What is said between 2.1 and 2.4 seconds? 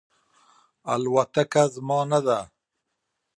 نه ده